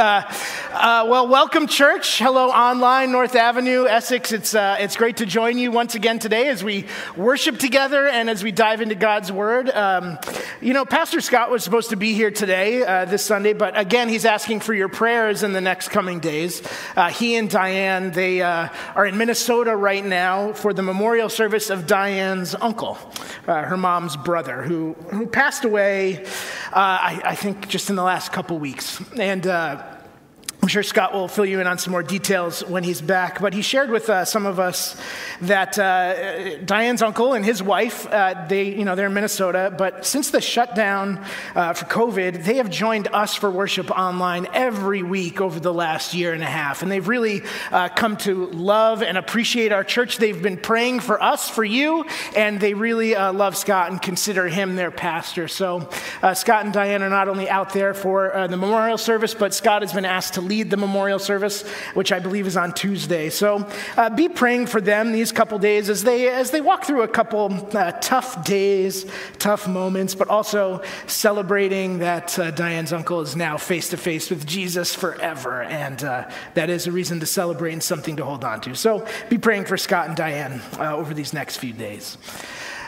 [0.00, 0.22] Uh,
[0.80, 2.18] uh, well, welcome, church.
[2.18, 4.32] Hello, online, North Avenue, Essex.
[4.32, 8.30] It's, uh, it's great to join you once again today as we worship together and
[8.30, 9.68] as we dive into God's Word.
[9.68, 10.18] Um,
[10.62, 14.08] you know, Pastor Scott was supposed to be here today, uh, this Sunday, but again,
[14.08, 16.62] he's asking for your prayers in the next coming days.
[16.96, 21.68] Uh, he and Diane, they uh, are in Minnesota right now for the memorial service
[21.68, 22.94] of Diane's uncle,
[23.44, 26.24] her mom's brother, who, who passed away,
[26.72, 28.98] I, I, think, just in the last couple weeks.
[29.18, 29.46] And
[30.62, 33.54] I'm sure Scott will fill you in on some more details when he's back, but
[33.54, 34.94] he shared with uh, some of us
[35.40, 40.04] that uh, Diane's uncle and his wife, uh, they, you know, they're in Minnesota, but
[40.04, 45.40] since the shutdown uh, for COVID, they have joined us for worship online every week
[45.40, 47.40] over the last year and a half, and they've really
[47.72, 50.18] uh, come to love and appreciate our church.
[50.18, 52.04] They've been praying for us, for you,
[52.36, 55.48] and they really uh, love Scott and consider him their pastor.
[55.48, 55.88] So
[56.34, 59.94] Scott and Diane are not only out there for the memorial service, but Scott has
[59.94, 61.62] been asked to lead the memorial service,
[61.94, 63.30] which I believe is on Tuesday.
[63.30, 63.66] So
[63.96, 67.08] uh, be praying for them these couple days as they, as they walk through a
[67.08, 69.06] couple uh, tough days,
[69.38, 74.44] tough moments, but also celebrating that uh, Diane's uncle is now face to face with
[74.44, 75.62] Jesus forever.
[75.62, 78.74] And uh, that is a reason to celebrate and something to hold on to.
[78.74, 82.18] So be praying for Scott and Diane uh, over these next few days.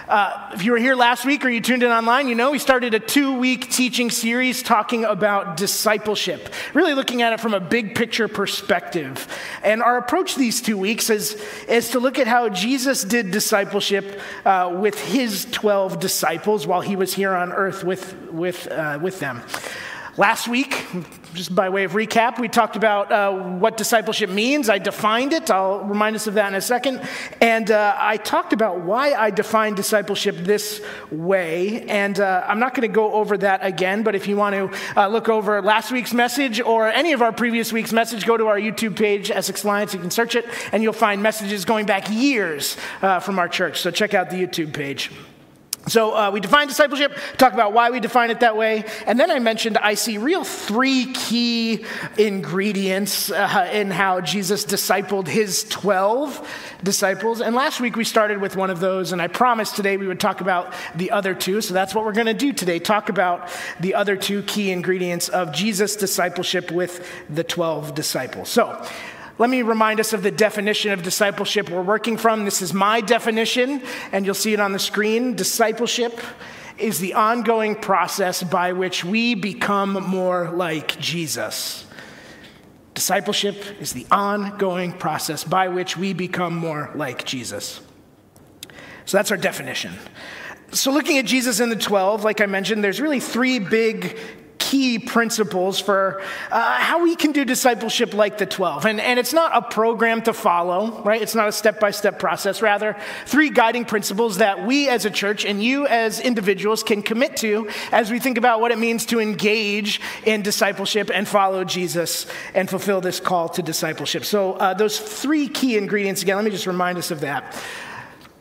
[0.08, 2.58] Uh, if you were here last week or you tuned in online, you know we
[2.58, 7.60] started a two week teaching series talking about discipleship, really looking at it from a
[7.60, 9.28] big picture perspective.
[9.62, 11.34] And our approach these two weeks is,
[11.68, 16.96] is to look at how Jesus did discipleship uh, with his 12 disciples while he
[16.96, 19.42] was here on earth with, with, uh, with them.
[20.18, 20.84] Last week,
[21.32, 24.68] just by way of recap, we talked about uh, what discipleship means.
[24.68, 25.50] I defined it.
[25.50, 27.00] I'll remind us of that in a second.
[27.40, 31.88] And uh, I talked about why I define discipleship this way.
[31.88, 35.00] And uh, I'm not going to go over that again, but if you want to
[35.00, 38.48] uh, look over last week's message or any of our previous week's message, go to
[38.48, 39.94] our YouTube page, Essex Alliance.
[39.94, 43.80] You can search it, and you'll find messages going back years uh, from our church.
[43.80, 45.10] So check out the YouTube page.
[45.88, 49.32] So uh, we define discipleship, talk about why we define it that way, and then
[49.32, 51.84] I mentioned I see real three key
[52.16, 56.48] ingredients uh, in how Jesus discipled his 12
[56.84, 57.40] disciples.
[57.40, 60.20] And last week we started with one of those, and I promised today we would
[60.20, 61.60] talk about the other two.
[61.60, 63.48] So that's what we're going to do today talk about
[63.80, 68.48] the other two key ingredients of Jesus' discipleship with the 12 disciples.
[68.48, 68.86] So
[69.42, 72.44] let me remind us of the definition of discipleship we're working from.
[72.44, 73.82] This is my definition,
[74.12, 75.34] and you'll see it on the screen.
[75.34, 76.20] Discipleship
[76.78, 81.84] is the ongoing process by which we become more like Jesus.
[82.94, 87.80] Discipleship is the ongoing process by which we become more like Jesus.
[89.06, 89.94] So that's our definition.
[90.70, 94.16] So, looking at Jesus and the 12, like I mentioned, there's really three big
[94.72, 98.86] key principles for uh, how we can do discipleship like the 12.
[98.86, 101.20] And, and it's not a program to follow, right?
[101.20, 102.62] It's not a step by step process.
[102.62, 102.96] Rather,
[103.26, 107.68] three guiding principles that we as a church and you as individuals can commit to
[107.92, 112.70] as we think about what it means to engage in discipleship and follow Jesus and
[112.70, 114.24] fulfill this call to discipleship.
[114.24, 117.62] So, uh, those three key ingredients, again, let me just remind us of that.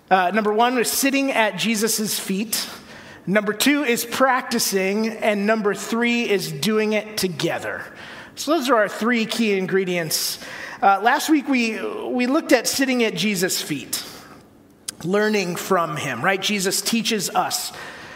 [0.09, 2.69] Uh, number one is sitting at Jesus' feet.
[3.27, 5.09] Number two is practicing.
[5.09, 7.83] And number three is doing it together.
[8.35, 10.39] So, those are our three key ingredients.
[10.81, 14.03] Uh, last week, we, we looked at sitting at Jesus' feet,
[15.03, 16.41] learning from him, right?
[16.41, 17.71] Jesus teaches us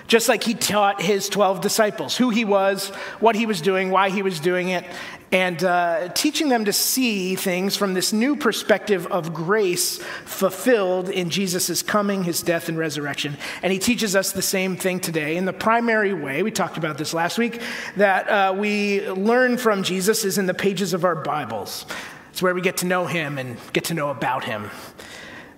[0.08, 2.90] just like he taught his 12 disciples who he was,
[3.20, 4.86] what he was doing, why he was doing it,
[5.32, 11.30] and uh, teaching them to see things from this new perspective of grace fulfilled in
[11.30, 13.36] Jesus' coming, his death, and resurrection.
[13.62, 16.98] And he teaches us the same thing today in the primary way, we talked about
[16.98, 17.62] this last week,
[17.98, 21.86] that uh, we learn from Jesus is in the pages of our Bibles.
[22.30, 24.70] It's where we get to know him and get to know about him.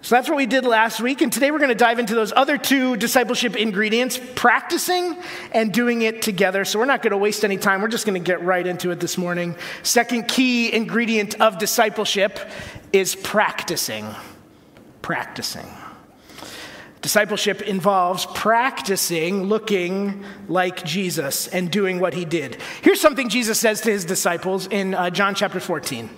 [0.07, 1.19] So that's what we did last week.
[1.19, 5.18] And today we're going to dive into those other two discipleship ingredients practicing
[5.51, 6.63] and doing it together.
[6.63, 7.81] So we're not going to waste any time.
[7.81, 9.57] We're just going to get right into it this morning.
[9.84, 12.39] Second key ingredient of discipleship
[12.94, 14.07] is practicing.
[15.01, 15.68] Practicing.
[17.01, 22.62] Discipleship involves practicing looking like Jesus and doing what he did.
[22.81, 26.10] Here's something Jesus says to his disciples in uh, John chapter 14,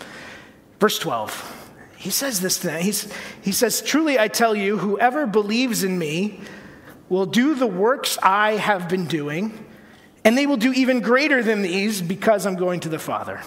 [0.80, 1.58] verse 12
[2.00, 2.81] he says this thing.
[2.81, 3.12] He's,
[3.42, 6.40] he says, Truly I tell you, whoever believes in me
[7.10, 9.66] will do the works I have been doing,
[10.24, 13.42] and they will do even greater than these because I'm going to the Father.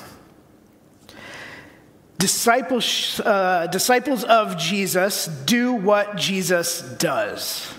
[2.18, 7.72] Disciples, uh, disciples of Jesus do what Jesus does.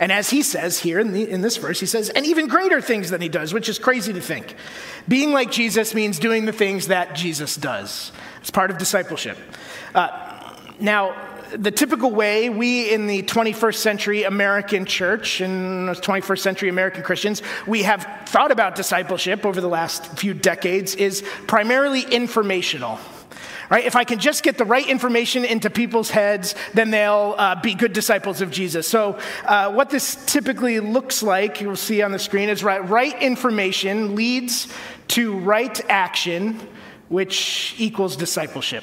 [0.00, 2.80] And as he says here in, the, in, this verse, he says, and even greater
[2.80, 4.56] things than he does, which is crazy to think.
[5.06, 8.10] Being like Jesus means doing the things that Jesus does.
[8.40, 9.36] It's part of discipleship.
[9.94, 11.14] Uh, now,
[11.52, 17.42] the typical way we in the 21st century American church and 21st century American Christians,
[17.66, 22.98] we have thought about discipleship over the last few decades is primarily informational.
[23.68, 23.84] Right?
[23.84, 27.74] If I can just get the right information into people's heads, then they'll uh, be
[27.74, 28.88] good disciples of Jesus.
[28.88, 33.20] So, uh, what this typically looks like, you'll see on the screen, is right, right
[33.22, 34.66] information leads
[35.08, 36.58] to right action,
[37.08, 38.82] which equals discipleship.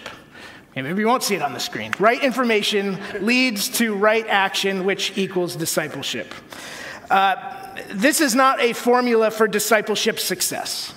[0.84, 1.94] Maybe you won't see it on the screen.
[2.00, 6.34] Right information leads to right action, which equals discipleship.
[7.10, 7.36] Uh,
[7.90, 10.94] this is not a formula for discipleship success.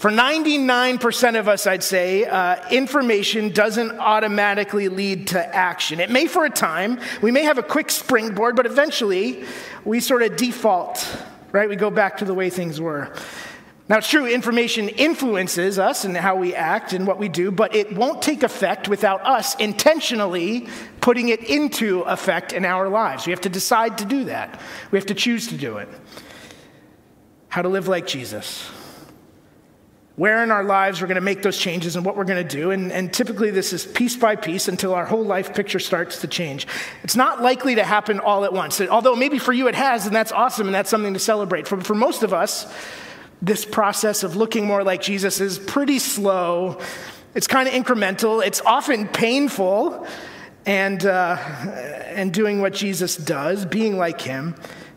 [0.00, 6.00] For 99% of us, I'd say, uh, information doesn't automatically lead to action.
[6.00, 6.98] It may for a time.
[7.20, 9.44] We may have a quick springboard, but eventually
[9.84, 11.06] we sort of default,
[11.52, 11.68] right?
[11.68, 13.12] We go back to the way things were.
[13.90, 17.74] Now, it's true, information influences us and how we act and what we do, but
[17.74, 20.68] it won't take effect without us intentionally
[21.00, 23.26] putting it into effect in our lives.
[23.26, 24.60] We have to decide to do that,
[24.92, 25.88] we have to choose to do it.
[27.48, 28.70] How to live like Jesus
[30.16, 32.56] where in our lives we're going to make those changes and what we're going to
[32.56, 32.72] do.
[32.72, 36.26] And, and, typically, this is piece by piece until our whole life picture starts to
[36.26, 36.66] change.
[37.02, 38.82] It's not likely to happen all at once.
[38.82, 41.66] Although maybe for you it has, and that's awesome, and that's something to celebrate.
[41.66, 42.70] For, for most of us,
[43.42, 46.78] this process of looking more like Jesus is pretty slow.
[47.34, 48.44] It's kind of incremental.
[48.44, 50.06] It's often painful.
[50.66, 51.36] And, uh,
[52.06, 54.54] and doing what Jesus does, being like him,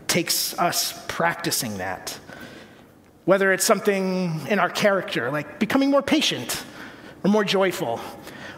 [0.07, 2.19] takes us practicing that.
[3.23, 6.65] Whether it's something in our character, like becoming more patient
[7.23, 8.01] or more joyful,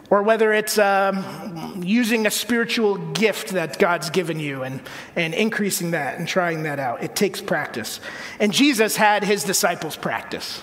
[0.09, 4.79] or whether it's um, using a spiritual gift that God's given you and,
[5.15, 7.03] and increasing that and trying that out.
[7.03, 7.99] It takes practice.
[8.39, 10.61] And Jesus had his disciples practice.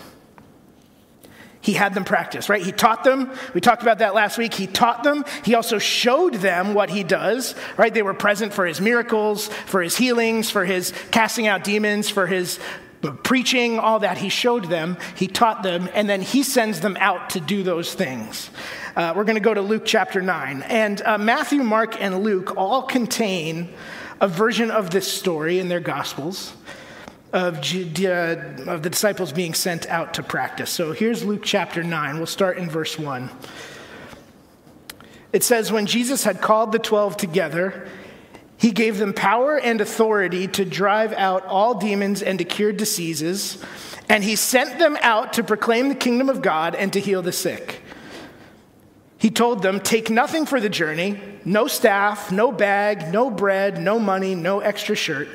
[1.61, 2.61] He had them practice, right?
[2.61, 3.31] He taught them.
[3.55, 4.53] We talked about that last week.
[4.53, 5.25] He taught them.
[5.45, 7.95] He also showed them what he does, right?
[7.95, 12.27] They were present for his miracles, for his healings, for his casting out demons, for
[12.27, 12.59] his
[13.23, 14.19] preaching, all that.
[14.19, 17.95] He showed them, he taught them, and then he sends them out to do those
[17.95, 18.51] things.
[18.95, 20.63] Uh, we're going to go to Luke chapter 9.
[20.63, 23.73] And uh, Matthew, Mark, and Luke all contain
[24.21, 26.55] a version of this story in their Gospels
[27.33, 28.37] of, uh,
[28.71, 30.71] of the disciples being sent out to practice.
[30.71, 32.19] So here's Luke chapter 9.
[32.19, 33.31] We'll start in verse 1.
[35.33, 37.89] It says, When Jesus had called the twelve together,
[38.59, 43.57] he gave them power and authority to drive out all demons and to cure diseases,
[44.11, 47.33] and he sent them out to proclaim the kingdom of God and to heal the
[47.33, 47.82] sick.
[49.23, 54.01] He told them, Take nothing for the journey no staff, no bag, no bread, no
[54.01, 55.29] money, no extra shirt.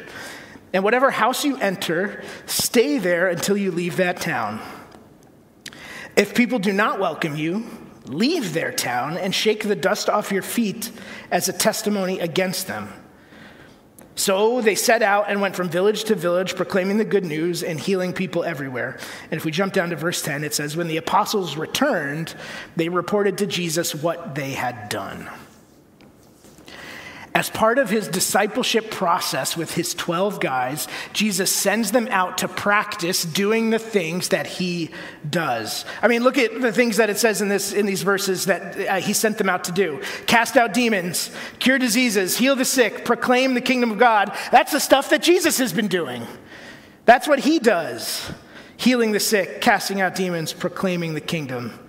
[0.74, 4.60] And whatever house you enter, stay there until you leave that town.
[6.18, 7.66] If people do not welcome you,
[8.08, 10.92] leave their town and shake the dust off your feet
[11.32, 12.90] as a testimony against them.
[14.18, 17.80] So they set out and went from village to village, proclaiming the good news and
[17.80, 18.98] healing people everywhere.
[19.30, 22.34] And if we jump down to verse 10, it says, When the apostles returned,
[22.76, 25.30] they reported to Jesus what they had done.
[27.38, 32.48] As part of his discipleship process with his 12 guys, Jesus sends them out to
[32.48, 34.90] practice doing the things that he
[35.30, 35.86] does.
[36.02, 38.80] I mean, look at the things that it says in, this, in these verses that
[38.80, 41.30] uh, he sent them out to do cast out demons,
[41.60, 44.36] cure diseases, heal the sick, proclaim the kingdom of God.
[44.52, 46.26] That's the stuff that Jesus has been doing.
[47.06, 48.32] That's what he does
[48.78, 51.87] healing the sick, casting out demons, proclaiming the kingdom.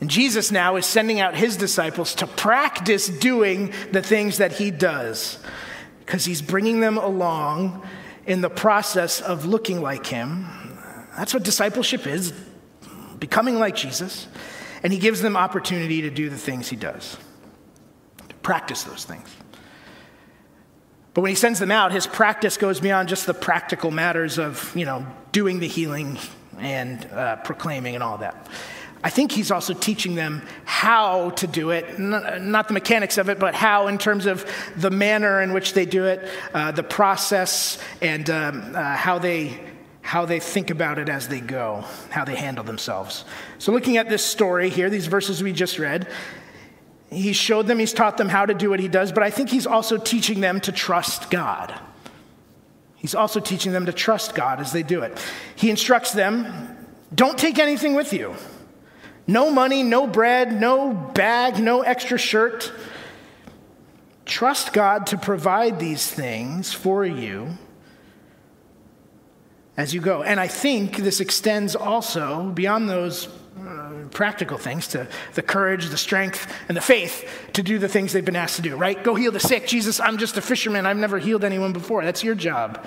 [0.00, 4.70] And Jesus now is sending out his disciples to practice doing the things that he
[4.70, 5.38] does
[6.00, 7.86] because he's bringing them along
[8.26, 10.46] in the process of looking like him.
[11.16, 12.32] That's what discipleship is
[13.18, 14.26] becoming like Jesus.
[14.82, 17.18] And he gives them opportunity to do the things he does,
[18.28, 19.28] to practice those things.
[21.12, 24.74] But when he sends them out, his practice goes beyond just the practical matters of,
[24.74, 26.18] you know, doing the healing
[26.58, 28.48] and uh, proclaiming and all that.
[29.02, 33.38] I think he's also teaching them how to do it, not the mechanics of it,
[33.38, 34.44] but how in terms of
[34.76, 39.58] the manner in which they do it, uh, the process, and um, uh, how they
[40.02, 43.24] how they think about it as they go, how they handle themselves.
[43.58, 46.08] So, looking at this story here, these verses we just read,
[47.10, 49.50] he showed them, he's taught them how to do what he does, but I think
[49.50, 51.78] he's also teaching them to trust God.
[52.96, 55.18] He's also teaching them to trust God as they do it.
[55.56, 56.76] He instructs them
[57.14, 58.34] don't take anything with you.
[59.30, 62.72] No money, no bread, no bag, no extra shirt.
[64.26, 67.56] Trust God to provide these things for you
[69.76, 70.24] as you go.
[70.24, 73.28] And I think this extends also beyond those
[73.60, 78.12] uh, practical things to the courage, the strength, and the faith to do the things
[78.12, 79.00] they've been asked to do, right?
[79.04, 79.64] Go heal the sick.
[79.64, 80.86] Jesus, I'm just a fisherman.
[80.86, 82.04] I've never healed anyone before.
[82.04, 82.84] That's your job.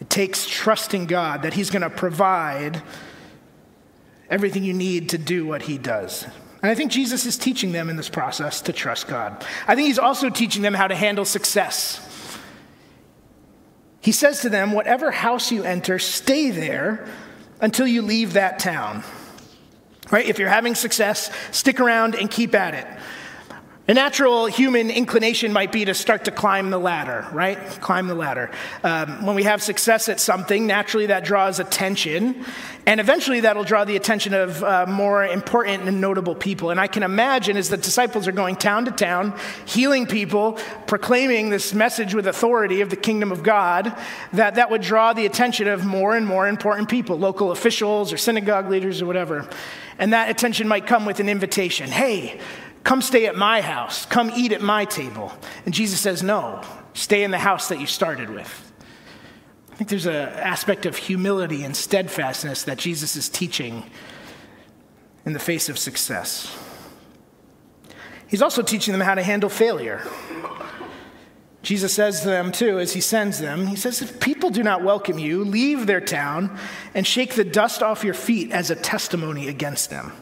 [0.00, 2.82] It takes trusting God that He's going to provide
[4.30, 6.24] everything you need to do what He does.
[6.62, 9.44] And I think Jesus is teaching them in this process to trust God.
[9.68, 12.02] I think He's also teaching them how to handle success.
[14.00, 17.06] He says to them, Whatever house you enter, stay there
[17.60, 19.02] until you leave that town.
[20.10, 20.26] Right?
[20.26, 22.86] If you're having success, stick around and keep at it.
[23.88, 27.56] A natural human inclination might be to start to climb the ladder, right?
[27.80, 28.50] Climb the ladder.
[28.82, 32.44] Um, when we have success at something, naturally that draws attention,
[32.84, 36.70] and eventually that'll draw the attention of uh, more important and notable people.
[36.70, 41.50] And I can imagine as the disciples are going town to town, healing people, proclaiming
[41.50, 43.96] this message with authority of the kingdom of God,
[44.32, 48.16] that that would draw the attention of more and more important people, local officials or
[48.16, 49.48] synagogue leaders or whatever.
[49.96, 52.40] And that attention might come with an invitation Hey,
[52.86, 54.06] Come stay at my house.
[54.06, 55.32] Come eat at my table.
[55.64, 56.62] And Jesus says, No,
[56.94, 58.72] stay in the house that you started with.
[59.72, 63.90] I think there's an aspect of humility and steadfastness that Jesus is teaching
[65.24, 66.56] in the face of success.
[68.28, 70.00] He's also teaching them how to handle failure.
[71.62, 74.84] Jesus says to them, too, as he sends them, he says, If people do not
[74.84, 76.56] welcome you, leave their town
[76.94, 80.12] and shake the dust off your feet as a testimony against them.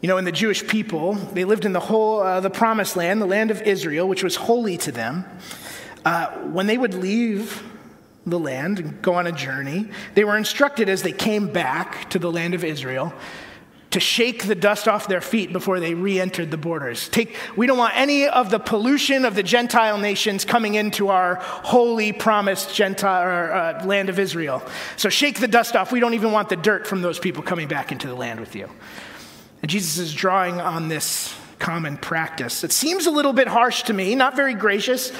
[0.00, 3.22] You know, in the Jewish people, they lived in the whole, uh, the promised land,
[3.22, 5.24] the land of Israel, which was holy to them.
[6.04, 7.62] Uh, when they would leave
[8.26, 12.18] the land and go on a journey, they were instructed as they came back to
[12.18, 13.14] the land of Israel
[13.94, 17.08] to shake the dust off their feet before they re-entered the borders.
[17.10, 21.36] Take, we don't want any of the pollution of the Gentile nations coming into our
[21.36, 24.64] holy, promised Gentile uh, land of Israel.
[24.96, 25.92] So shake the dust off.
[25.92, 28.56] We don't even want the dirt from those people coming back into the land with
[28.56, 28.68] you.
[29.64, 32.64] And Jesus is drawing on this common practice.
[32.64, 35.10] It seems a little bit harsh to me, not very gracious,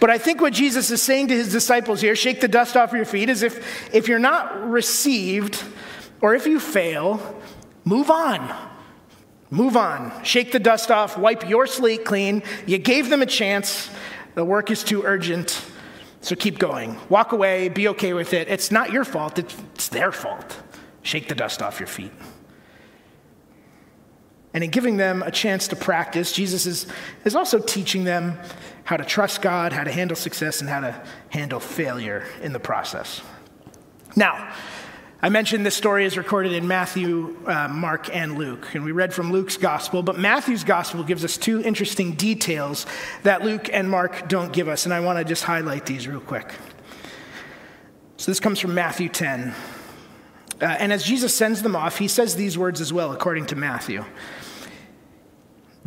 [0.00, 2.92] but I think what Jesus is saying to his disciples here, shake the dust off
[2.92, 5.62] your feet, is if, if you're not received
[6.20, 7.40] or if you fail,
[7.84, 8.52] move on.
[9.50, 10.24] Move on.
[10.24, 12.42] Shake the dust off, wipe your slate clean.
[12.66, 13.88] You gave them a chance.
[14.34, 15.64] The work is too urgent,
[16.22, 16.98] so keep going.
[17.08, 18.48] Walk away, be okay with it.
[18.48, 20.60] It's not your fault, it's their fault.
[21.02, 22.10] Shake the dust off your feet.
[24.54, 26.86] And in giving them a chance to practice, Jesus is,
[27.24, 28.38] is also teaching them
[28.84, 32.60] how to trust God, how to handle success, and how to handle failure in the
[32.60, 33.22] process.
[34.14, 34.52] Now,
[35.24, 38.74] I mentioned this story is recorded in Matthew, uh, Mark, and Luke.
[38.74, 42.86] And we read from Luke's gospel, but Matthew's gospel gives us two interesting details
[43.22, 44.84] that Luke and Mark don't give us.
[44.84, 46.52] And I want to just highlight these real quick.
[48.16, 49.54] So this comes from Matthew 10.
[50.62, 53.56] Uh, and as Jesus sends them off, he says these words as well, according to
[53.56, 54.04] Matthew.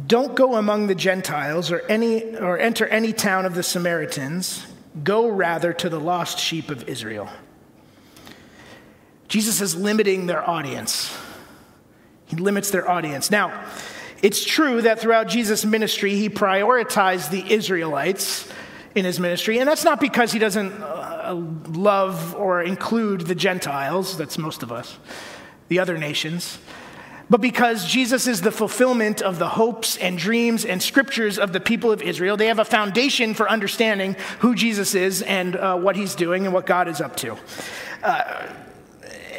[0.05, 4.67] Don't go among the Gentiles or, any, or enter any town of the Samaritans.
[5.01, 7.29] Go rather to the lost sheep of Israel.
[9.29, 11.17] Jesus is limiting their audience.
[12.25, 13.31] He limits their audience.
[13.31, 13.65] Now,
[14.21, 18.49] it's true that throughout Jesus' ministry, he prioritized the Israelites
[18.93, 20.73] in his ministry, and that's not because he doesn't
[21.25, 24.97] uh, love or include the Gentiles, that's most of us,
[25.67, 26.59] the other nations
[27.29, 31.59] but because Jesus is the fulfillment of the hopes and dreams and scriptures of the
[31.59, 32.37] people of Israel.
[32.37, 36.53] They have a foundation for understanding who Jesus is and uh, what he's doing and
[36.53, 37.37] what God is up to.
[38.03, 38.47] Uh,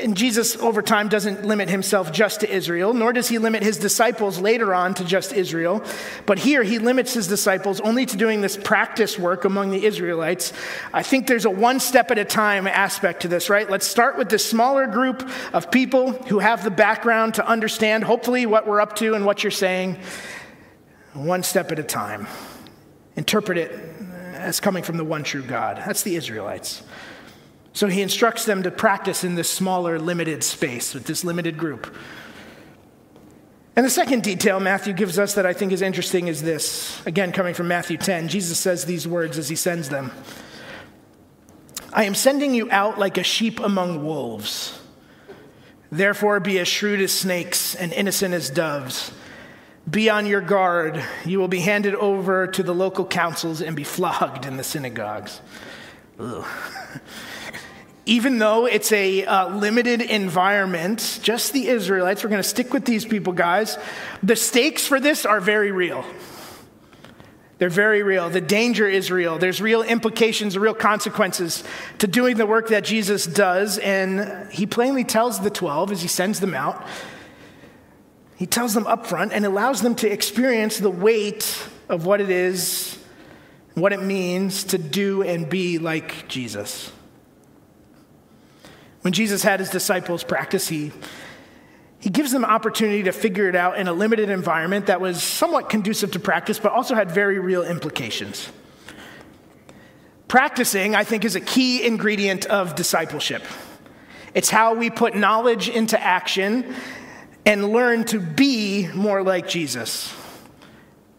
[0.01, 3.79] and Jesus, over time, doesn't limit himself just to Israel, nor does he limit his
[3.79, 5.83] disciples later on to just Israel.
[6.25, 10.53] But here, he limits his disciples only to doing this practice work among the Israelites.
[10.93, 13.69] I think there's a one step at a time aspect to this, right?
[13.69, 18.47] Let's start with this smaller group of people who have the background to understand, hopefully,
[18.47, 19.99] what we're up to and what you're saying.
[21.15, 22.27] One step at a time.
[23.17, 23.73] Interpret it
[24.35, 25.79] as coming from the one true God.
[25.79, 26.83] That's the Israelites.
[27.77, 31.95] So he instructs them to practice in this smaller, limited space with this limited group.
[33.77, 37.05] And the second detail Matthew gives us that I think is interesting is this.
[37.05, 40.11] Again, coming from Matthew 10, Jesus says these words as he sends them
[41.93, 44.81] I am sending you out like a sheep among wolves.
[45.93, 49.13] Therefore, be as shrewd as snakes and innocent as doves.
[49.89, 51.05] Be on your guard.
[51.27, 55.43] You will be handed over to the local councils and be flogged in the synagogues.
[58.07, 62.85] even though it's a uh, limited environment, just the Israelites, we're going to stick with
[62.85, 63.77] these people, guys.
[64.23, 66.05] The stakes for this are very real.
[67.59, 68.31] They're very real.
[68.31, 69.39] The danger is real.
[69.39, 71.65] There's real implications, real consequences
[71.99, 73.79] to doing the work that Jesus does.
[73.79, 76.87] And he plainly tells the 12 as he sends them out,
[78.37, 82.31] he tells them up front and allows them to experience the weight of what it
[82.31, 82.99] is,
[83.75, 86.93] what it means to do and be like Jesus.
[89.07, 90.91] When Jesus had his disciples practice, he,
[92.01, 95.69] he gives them opportunity to figure it out in a limited environment that was somewhat
[95.69, 98.51] conducive to practice, but also had very real implications.
[100.27, 103.45] Practicing, I think, is a key ingredient of discipleship.
[104.35, 106.75] It's how we put knowledge into action
[107.45, 110.13] and learn to be more like Jesus.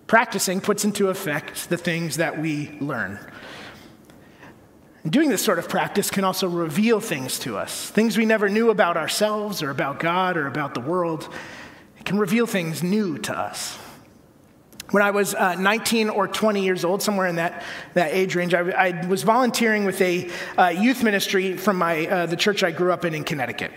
[0.07, 3.17] Practicing puts into effect the things that we learn.
[5.09, 8.71] Doing this sort of practice can also reveal things to us, things we never knew
[8.71, 11.29] about ourselves or about God or about the world.
[11.97, 13.77] It can reveal things new to us.
[14.91, 18.53] When I was uh, 19 or 20 years old, somewhere in that, that age range,
[18.53, 22.71] I, I was volunteering with a uh, youth ministry from my, uh, the church I
[22.71, 23.71] grew up in in Connecticut.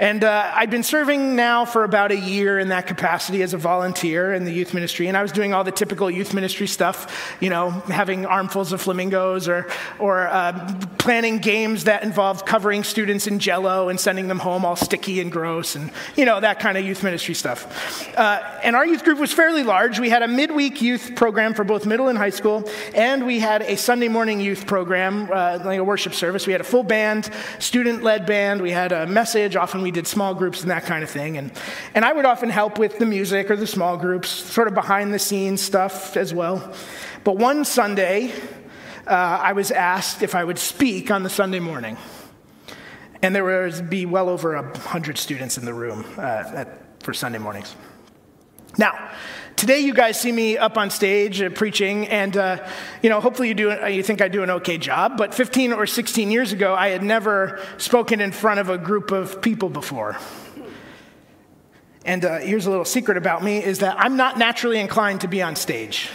[0.00, 3.58] And uh, I'd been serving now for about a year in that capacity as a
[3.58, 5.08] volunteer in the youth ministry.
[5.08, 8.80] And I was doing all the typical youth ministry stuff, you know, having armfuls of
[8.80, 9.66] flamingos or,
[9.98, 14.76] or uh, planning games that involved covering students in jello and sending them home all
[14.76, 18.16] sticky and gross and, you know, that kind of youth ministry stuff.
[18.16, 19.98] Uh, and our youth group was fairly large.
[19.98, 23.62] We had a midweek youth program for both middle and high school, and we had
[23.62, 26.46] a Sunday morning youth program, uh, like a worship service.
[26.46, 28.62] We had a full band, student led band.
[28.62, 29.56] We had a message.
[29.56, 31.38] Often we we did small groups and that kind of thing.
[31.38, 31.50] And,
[31.94, 35.14] and I would often help with the music or the small groups, sort of behind
[35.14, 36.74] the scenes stuff as well.
[37.24, 38.34] But one Sunday,
[39.06, 41.96] uh, I was asked if I would speak on the Sunday morning.
[43.22, 47.14] And there would be well over a 100 students in the room uh, at, for
[47.14, 47.74] Sunday mornings.
[48.76, 49.10] Now,
[49.58, 52.66] today you guys see me up on stage uh, preaching, and uh,
[53.02, 53.72] you know, hopefully you do.
[53.72, 55.18] Uh, you think I do an okay job.
[55.18, 59.10] But 15 or 16 years ago, I had never spoken in front of a group
[59.10, 60.16] of people before.
[62.04, 65.28] And uh, here's a little secret about me: is that I'm not naturally inclined to
[65.28, 66.08] be on stage.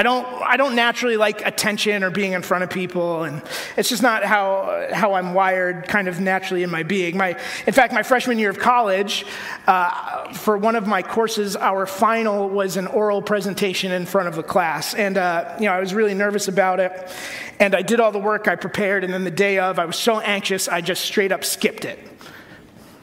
[0.00, 3.42] I don't, I don't naturally like attention or being in front of people, and
[3.76, 7.18] it's just not how, how I'm wired kind of naturally in my being.
[7.18, 9.26] My, in fact, my freshman year of college,
[9.66, 14.36] uh, for one of my courses, our final was an oral presentation in front of
[14.36, 14.94] the class.
[14.94, 17.14] And, uh, you know, I was really nervous about it,
[17.58, 19.96] and I did all the work I prepared, and then the day of, I was
[19.96, 21.98] so anxious, I just straight up skipped it.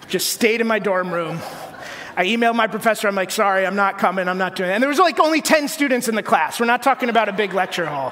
[0.07, 1.41] Just stayed in my dorm room
[2.17, 3.07] I emailed my professor.
[3.07, 4.27] I'm like, sorry, I'm not coming.
[4.27, 4.73] I'm not doing it.
[4.73, 6.59] And there was like only 10 students in the class.
[6.59, 8.11] We're not talking about a big lecture hall.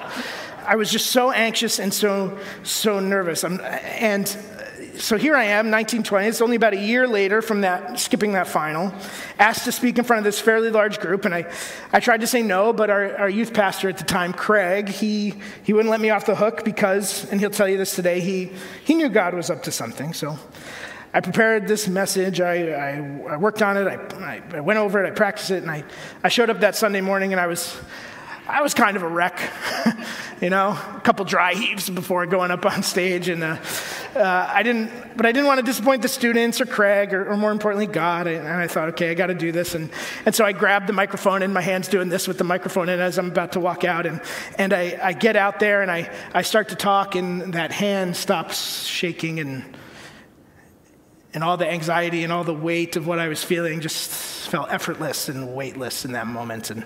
[0.64, 3.44] I was just so anxious and so, so nervous.
[3.44, 4.28] I'm, and
[4.98, 6.28] so here I am, 1920.
[6.28, 8.94] It's only about a year later from that, skipping that final,
[9.40, 11.26] asked to speak in front of this fairly large group.
[11.26, 11.52] And I,
[11.92, 15.34] I tried to say no, but our, our youth pastor at the time, Craig, he,
[15.64, 18.52] he wouldn't let me off the hook because, and he'll tell you this today, he,
[18.84, 20.14] he knew God was up to something.
[20.14, 20.38] So
[21.16, 22.42] I prepared this message.
[22.42, 22.90] I, I,
[23.30, 23.88] I worked on it.
[23.88, 25.08] I, I, went over it.
[25.08, 25.64] I practiced it.
[25.64, 25.86] And I,
[26.22, 27.74] I showed up that Sunday morning and I was,
[28.50, 29.40] I was kind of a wreck,
[30.42, 33.30] you know, a couple dry heaves before going up on stage.
[33.30, 33.56] And uh,
[34.14, 37.38] uh, I didn't, but I didn't want to disappoint the students or Craig or, or
[37.38, 38.28] more importantly, God.
[38.28, 39.74] And I thought, okay, I got to do this.
[39.74, 39.90] And,
[40.26, 43.00] and so I grabbed the microphone and my hands doing this with the microphone in
[43.00, 44.06] as I'm about to walk out.
[44.06, 44.20] And,
[44.58, 48.18] and I, I get out there and I, I start to talk and that hand
[48.18, 49.64] stops shaking and
[51.36, 54.10] and all the anxiety and all the weight of what I was feeling just
[54.50, 56.72] felt effortless and weightless in that moment.
[56.72, 56.86] And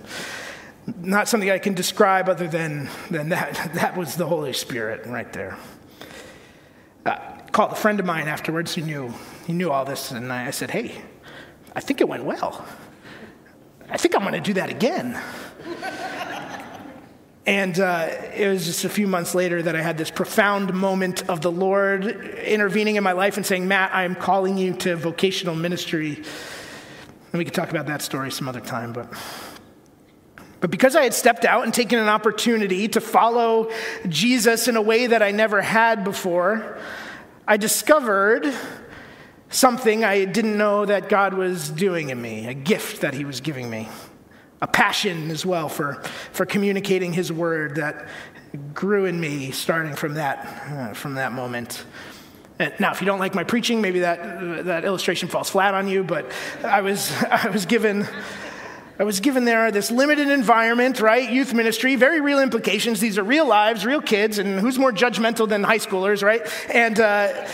[0.97, 3.71] not something I can describe other than, than that.
[3.75, 5.55] That was the Holy Spirit right there.
[7.05, 7.17] Uh,
[7.51, 9.13] called a friend of mine afterwards who knew,
[9.45, 10.99] he knew all this, and I said, Hey,
[11.75, 12.65] I think it went well.
[13.87, 15.19] I think I'm going to do that again.
[17.49, 21.27] And uh, it was just a few months later that I had this profound moment
[21.27, 25.55] of the Lord intervening in my life and saying, Matt, I'm calling you to vocational
[25.55, 26.17] ministry.
[26.17, 29.11] And we could talk about that story some other time, but.
[30.59, 33.71] But because I had stepped out and taken an opportunity to follow
[34.07, 36.77] Jesus in a way that I never had before,
[37.47, 38.53] I discovered
[39.49, 43.41] something I didn't know that God was doing in me, a gift that He was
[43.41, 43.89] giving me
[44.61, 45.95] a passion as well for,
[46.31, 48.07] for communicating his word that
[48.73, 51.85] grew in me starting from that, uh, from that moment.
[52.77, 56.03] Now, if you don't like my preaching, maybe that, that illustration falls flat on you,
[56.03, 56.29] but
[56.61, 58.07] I was, I was given
[58.99, 61.31] I was given there this limited environment, right?
[61.31, 62.99] Youth ministry, very real implications.
[62.99, 66.45] These are real lives, real kids, and who's more judgmental than high schoolers, right?
[66.69, 67.47] And uh,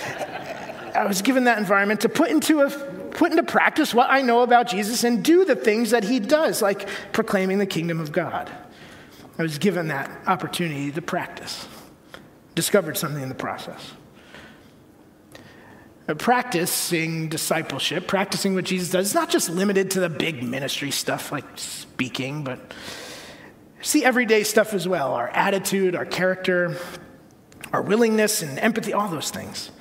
[0.96, 4.42] I was given that environment to put into a put into practice what I know
[4.42, 8.52] about Jesus and do the things that he does, like proclaiming the kingdom of God.
[9.40, 11.68] I was given that opportunity to practice,
[12.56, 13.94] discovered something in the process.
[16.08, 20.92] Uh, practicing discipleship, practicing what Jesus does, is not just limited to the big ministry
[20.92, 22.74] stuff like speaking, but
[23.82, 26.78] see everyday stuff as well our attitude, our character,
[27.72, 29.72] our willingness and empathy, all those things.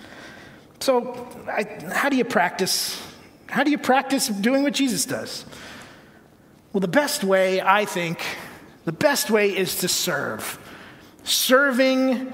[0.80, 3.13] So, I, how do you practice?
[3.54, 5.44] How do you practice doing what Jesus does?
[6.72, 8.20] Well, the best way, I think,
[8.84, 10.58] the best way is to serve.
[11.22, 12.32] Serving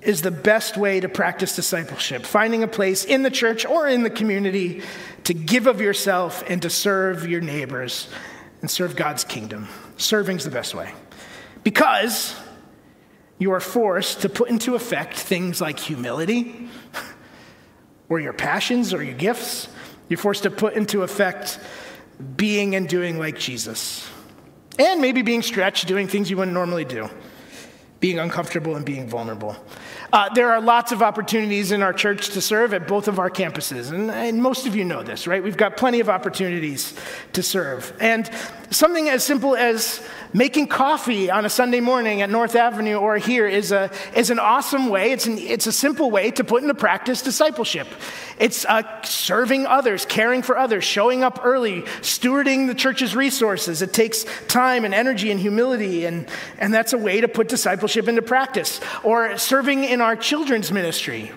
[0.00, 4.04] is the best way to practice discipleship, finding a place in the church or in
[4.04, 4.82] the community
[5.24, 8.06] to give of yourself and to serve your neighbors
[8.60, 9.66] and serve God's kingdom.
[9.96, 10.92] Serving's the best way.
[11.64, 12.32] Because
[13.40, 16.68] you are forced to put into effect things like humility
[18.08, 19.66] or your passions or your gifts.
[20.08, 21.58] You're forced to put into effect
[22.36, 24.08] being and doing like Jesus.
[24.78, 27.08] And maybe being stretched, doing things you wouldn't normally do,
[28.00, 29.56] being uncomfortable and being vulnerable.
[30.14, 33.28] Uh, there are lots of opportunities in our church to serve at both of our
[33.28, 33.90] campuses.
[33.90, 35.42] And, and, most of you know this, right?
[35.42, 36.94] We've got plenty of opportunities
[37.32, 37.92] to serve.
[37.98, 38.30] And
[38.70, 40.00] something as simple as
[40.32, 44.38] making coffee on a Sunday morning at North Avenue or here is, a, is an
[44.38, 45.10] awesome way.
[45.10, 47.88] It's, an, it's a simple way to put into practice discipleship.
[48.38, 53.80] It's uh, serving others, caring for others, showing up early, stewarding the church's resources.
[53.80, 58.08] It takes time and energy and humility, and, and that's a way to put discipleship
[58.08, 58.80] into practice.
[59.04, 61.32] Or serving in our children's ministry,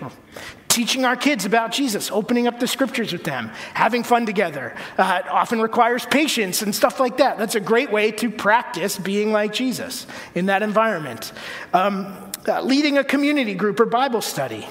[0.68, 4.76] teaching our kids about Jesus, opening up the scriptures with them, having fun together.
[4.96, 7.38] Uh, often requires patience and stuff like that.
[7.38, 11.32] That's a great way to practice being like Jesus in that environment.
[11.72, 14.66] Um, uh, leading a community group or Bible study,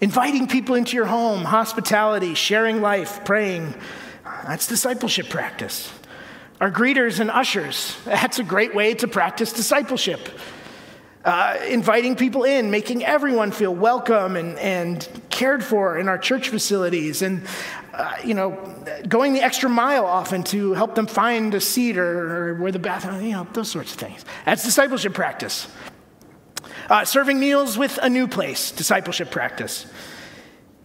[0.00, 3.74] inviting people into your home, hospitality, sharing life, praying.
[4.46, 5.92] That's discipleship practice.
[6.60, 10.28] Our greeters and ushers, that's a great way to practice discipleship
[11.28, 16.48] uh, inviting people in, making everyone feel welcome and, and cared for in our church
[16.48, 17.46] facilities, and
[17.92, 18.52] uh, you know,
[19.08, 22.78] going the extra mile often to help them find a seat or, or where the
[22.78, 24.24] bathroom, you know, those sorts of things.
[24.46, 25.68] That's discipleship practice.
[26.88, 29.84] Uh, serving meals with a new place, discipleship practice.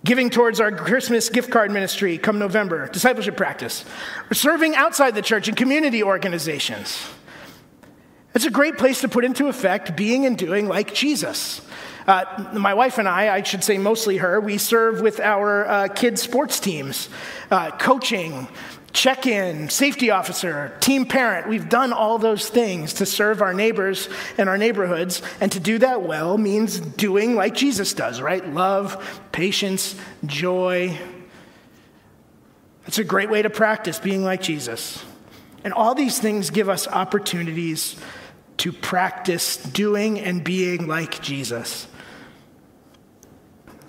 [0.04, 3.86] Giving towards our Christmas gift card ministry come November, discipleship practice.
[4.34, 7.02] Serving outside the church in community organizations.
[8.34, 11.62] It's a great place to put into effect being and doing like Jesus.
[12.08, 15.88] Uh, my wife and I, I should say mostly her, we serve with our uh,
[15.88, 17.10] kids' sports teams,
[17.50, 18.48] uh, coaching,
[18.91, 21.48] check in, safety officer, team parent.
[21.48, 25.22] We've done all those things to serve our neighbors and our neighborhoods.
[25.39, 28.46] And to do that well means doing like Jesus does, right?
[28.48, 30.98] Love, patience, joy.
[32.86, 35.04] It's a great way to practice being like Jesus.
[35.63, 37.96] And all these things give us opportunities
[38.58, 41.88] to practice doing and being like Jesus.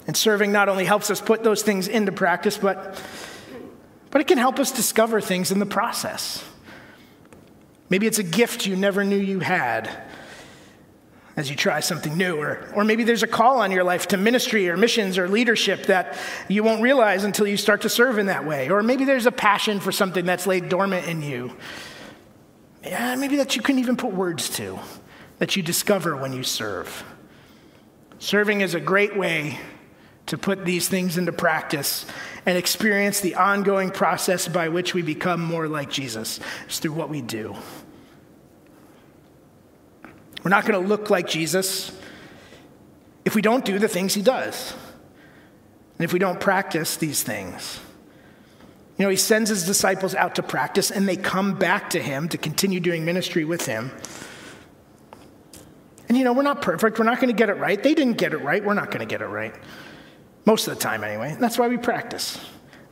[0.06, 3.00] And serving not only helps us put those things into practice, but,
[4.10, 6.44] but it can help us discover things in the process.
[7.88, 9.90] Maybe it's a gift you never knew you had
[11.36, 12.36] as you try something new.
[12.36, 15.86] Or, or maybe there's a call on your life to ministry or missions or leadership
[15.86, 16.16] that
[16.48, 18.70] you won't realize until you start to serve in that way.
[18.70, 21.52] Or maybe there's a passion for something that's laid dormant in you
[22.84, 24.78] yeah, maybe that you couldn't even put words to,
[25.38, 27.04] that you discover when you serve.
[28.18, 29.58] Serving is a great way
[30.26, 32.06] to put these things into practice
[32.46, 36.40] and experience the ongoing process by which we become more like Jesus.
[36.66, 37.54] It's through what we do.
[40.42, 41.92] We're not going to look like Jesus
[43.24, 44.74] if we don't do the things he does,
[45.96, 47.80] and if we don't practice these things.
[48.98, 52.28] You know, he sends his disciples out to practice and they come back to him
[52.28, 53.90] to continue doing ministry with him.
[56.08, 56.98] And you know, we're not perfect.
[56.98, 57.82] We're not going to get it right.
[57.82, 58.64] They didn't get it right.
[58.64, 59.54] We're not going to get it right.
[60.44, 61.32] Most of the time, anyway.
[61.32, 62.38] And that's why we practice.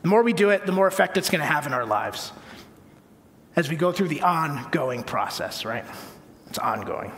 [0.01, 2.33] The more we do it, the more effect it's going to have in our lives
[3.55, 5.85] as we go through the ongoing process, right?
[6.47, 7.11] It's ongoing.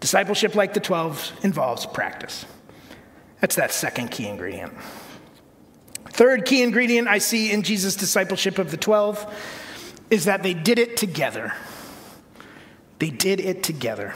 [0.00, 2.44] Discipleship, like the 12, involves practice.
[3.40, 4.74] That's that second key ingredient.
[6.16, 9.34] Third key ingredient I see in Jesus' discipleship of the 12
[10.08, 11.52] is that they did it together.
[12.98, 14.14] They did it together.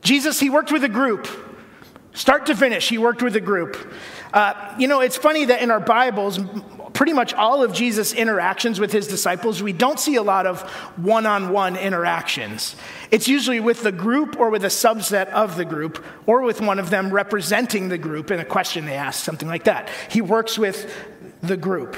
[0.00, 1.28] Jesus, he worked with a group.
[2.14, 3.76] Start to finish, he worked with a group.
[4.32, 6.40] Uh, you know, it's funny that in our Bibles,
[6.94, 10.62] pretty much all of Jesus' interactions with his disciples, we don't see a lot of
[10.96, 12.74] one on one interactions.
[13.10, 16.78] It's usually with the group or with a subset of the group or with one
[16.78, 19.90] of them representing the group in a question they ask, something like that.
[20.08, 20.90] He works with
[21.46, 21.96] the group.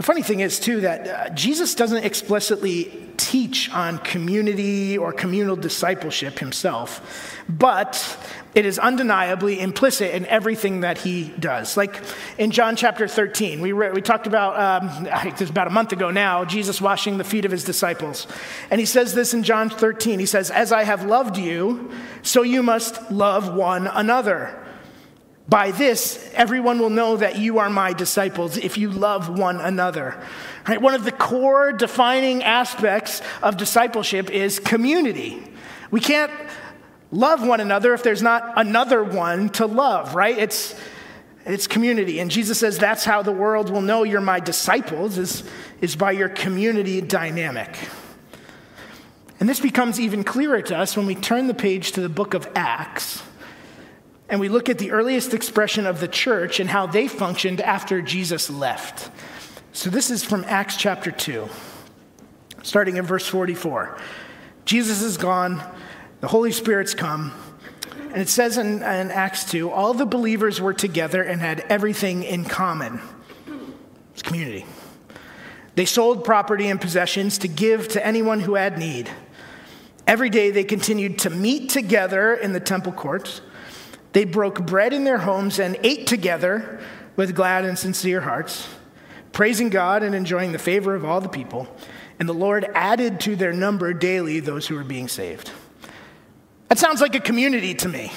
[0.00, 5.56] The funny thing is, too, that uh, Jesus doesn't explicitly teach on community or communal
[5.56, 8.18] discipleship himself, but
[8.54, 11.76] it is undeniably implicit in everything that he does.
[11.76, 12.02] Like
[12.38, 15.70] in John chapter 13, we, re- we talked about, um, I think this about a
[15.70, 18.26] month ago now, Jesus washing the feet of his disciples.
[18.70, 21.90] And he says this in John 13 He says, As I have loved you,
[22.22, 24.56] so you must love one another.
[25.50, 30.22] By this, everyone will know that you are my disciples if you love one another.
[30.68, 30.80] Right?
[30.80, 35.42] One of the core defining aspects of discipleship is community.
[35.90, 36.30] We can't
[37.10, 40.38] love one another if there's not another one to love, right?
[40.38, 40.80] It's,
[41.44, 42.20] it's community.
[42.20, 45.42] And Jesus says that's how the world will know you're my disciples, is,
[45.80, 47.76] is by your community dynamic.
[49.40, 52.34] And this becomes even clearer to us when we turn the page to the book
[52.34, 53.24] of Acts
[54.30, 58.00] and we look at the earliest expression of the church and how they functioned after
[58.00, 59.10] Jesus left.
[59.72, 61.48] So this is from Acts chapter 2,
[62.62, 63.98] starting in verse 44.
[64.64, 65.60] Jesus is gone,
[66.20, 67.32] the Holy Spirit's come.
[68.12, 72.22] And it says in, in Acts 2 all the believers were together and had everything
[72.22, 73.00] in common.
[74.12, 74.64] It's community.
[75.74, 79.10] They sold property and possessions to give to anyone who had need.
[80.06, 83.40] Every day they continued to meet together in the temple courts
[84.12, 86.80] they broke bread in their homes and ate together
[87.16, 88.68] with glad and sincere hearts,
[89.32, 91.68] praising God and enjoying the favor of all the people.
[92.18, 95.50] And the Lord added to their number daily those who were being saved.
[96.68, 98.12] That sounds like a community to me.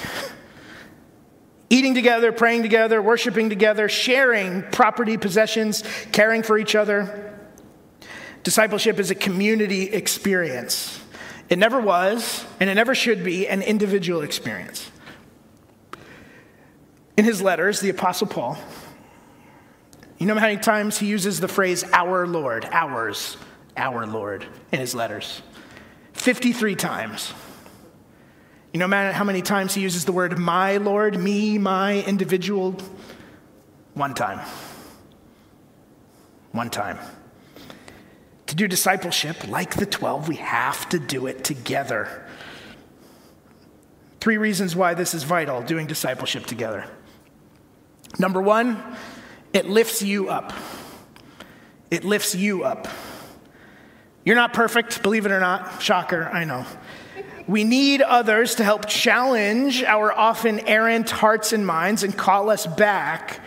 [1.70, 7.32] Eating together, praying together, worshiping together, sharing property, possessions, caring for each other.
[8.42, 11.00] Discipleship is a community experience.
[11.48, 14.90] It never was, and it never should be, an individual experience.
[17.16, 18.58] In his letters, the Apostle Paul,
[20.18, 23.36] you know how many times he uses the phrase our Lord, ours,
[23.76, 25.42] our Lord in his letters?
[26.12, 27.32] 53 times.
[28.72, 32.76] You know how many times he uses the word my Lord, me, my, individual?
[33.94, 34.40] One time.
[36.50, 36.98] One time.
[38.46, 42.26] To do discipleship, like the 12, we have to do it together.
[44.20, 46.86] Three reasons why this is vital doing discipleship together.
[48.18, 48.82] Number one,
[49.52, 50.52] it lifts you up.
[51.90, 52.88] It lifts you up.
[54.24, 55.82] You're not perfect, believe it or not.
[55.82, 56.64] Shocker, I know.
[57.46, 62.66] We need others to help challenge our often errant hearts and minds and call us
[62.66, 63.40] back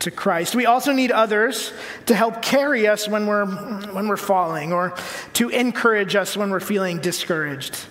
[0.00, 0.56] to Christ.
[0.56, 1.72] We also need others
[2.06, 4.94] to help carry us when we're, when we're falling or
[5.34, 7.86] to encourage us when we're feeling discouraged,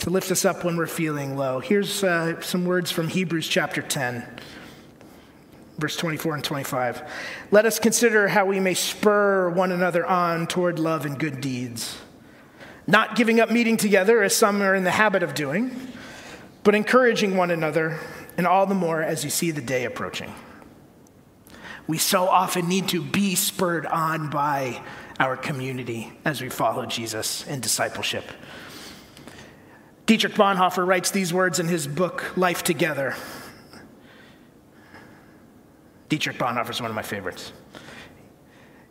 [0.00, 1.58] to lift us up when we're feeling low.
[1.58, 4.24] Here's uh, some words from Hebrews chapter 10
[5.78, 7.02] verse 24 and 25.
[7.50, 11.98] Let us consider how we may spur one another on toward love and good deeds,
[12.86, 15.74] not giving up meeting together as some are in the habit of doing,
[16.62, 17.98] but encouraging one another,
[18.36, 20.32] and all the more as you see the day approaching.
[21.86, 24.82] We so often need to be spurred on by
[25.18, 28.24] our community as we follow Jesus in discipleship.
[30.06, 33.14] Dietrich Bonhoeffer writes these words in his book, Life Together.
[36.12, 37.54] Dietrich Bonhoeffer is one of my favorites.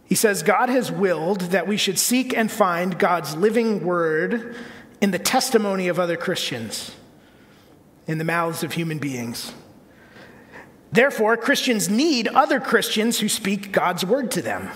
[0.06, 4.56] He says, God has willed that we should seek and find God's living word
[5.02, 6.96] in the testimony of other Christians,
[8.08, 9.54] in the mouths of human beings.
[10.92, 14.72] Therefore, Christians need other Christians who speak God's word to them.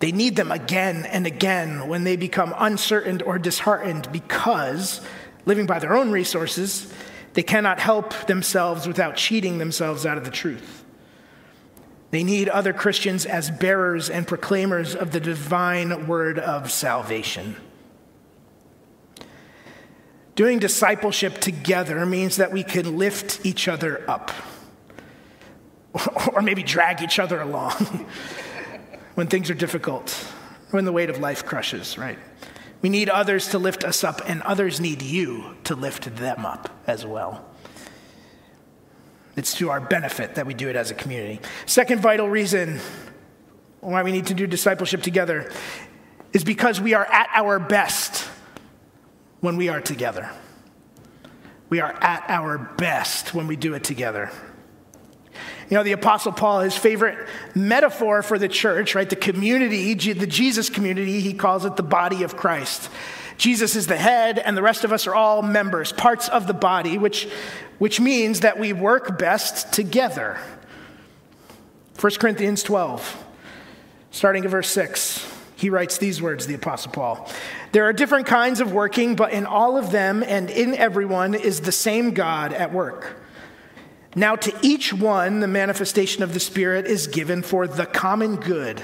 [0.00, 5.00] They need them again and again when they become uncertain or disheartened because,
[5.46, 6.92] living by their own resources,
[7.34, 10.83] they cannot help themselves without cheating themselves out of the truth.
[12.14, 17.56] They need other Christians as bearers and proclaimers of the divine word of salvation.
[20.36, 24.30] Doing discipleship together means that we can lift each other up,
[26.32, 27.72] or maybe drag each other along
[29.16, 30.10] when things are difficult,
[30.70, 32.20] when the weight of life crushes, right?
[32.80, 36.70] We need others to lift us up, and others need you to lift them up
[36.86, 37.44] as well.
[39.36, 41.40] It's to our benefit that we do it as a community.
[41.66, 42.80] Second vital reason
[43.80, 45.50] why we need to do discipleship together
[46.32, 48.28] is because we are at our best
[49.40, 50.30] when we are together.
[51.68, 54.30] We are at our best when we do it together.
[55.70, 60.26] You know, the Apostle Paul, his favorite metaphor for the church, right, the community, the
[60.26, 62.90] Jesus community, he calls it the body of Christ.
[63.36, 66.54] Jesus is the head, and the rest of us are all members, parts of the
[66.54, 67.28] body, which,
[67.78, 70.38] which means that we work best together.
[72.00, 73.24] 1 Corinthians 12,
[74.10, 77.30] starting at verse 6, he writes these words, the Apostle Paul.
[77.72, 81.60] There are different kinds of working, but in all of them and in everyone is
[81.60, 83.16] the same God at work.
[84.16, 88.80] Now, to each one, the manifestation of the Spirit is given for the common good.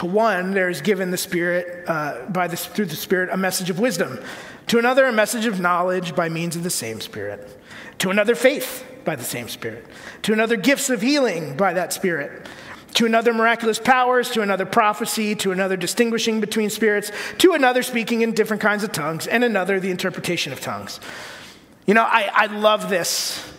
[0.00, 3.68] To one, there is given the Spirit, uh, by the, through the Spirit, a message
[3.68, 4.18] of wisdom.
[4.68, 7.46] To another, a message of knowledge by means of the same Spirit.
[7.98, 9.84] To another, faith by the same Spirit.
[10.22, 12.46] To another, gifts of healing by that Spirit.
[12.94, 14.30] To another, miraculous powers.
[14.30, 15.34] To another, prophecy.
[15.34, 17.12] To another, distinguishing between spirits.
[17.36, 19.26] To another, speaking in different kinds of tongues.
[19.26, 20.98] And another, the interpretation of tongues.
[21.84, 23.52] You know, I, I love this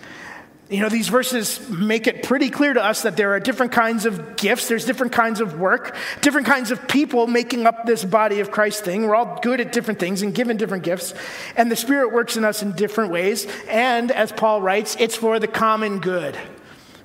[0.72, 4.06] you know, these verses make it pretty clear to us that there are different kinds
[4.06, 8.40] of gifts, there's different kinds of work, different kinds of people making up this body
[8.40, 9.06] of Christ thing.
[9.06, 11.14] We're all good at different things and given different gifts,
[11.58, 13.48] and the Spirit works in us in different ways.
[13.68, 16.38] And as Paul writes, it's for the common good.